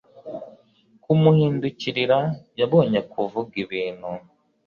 [1.03, 2.19] Kumuhindukirira
[2.59, 4.09] Yabonye kuvuga ibintu